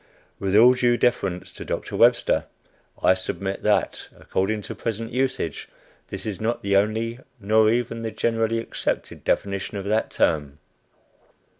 [0.39, 2.45] With all due deference to Doctor Webster,
[3.03, 5.69] I submit that, according to present usage,
[6.07, 10.57] this is not the only, nor even the generally accepted definition of that term.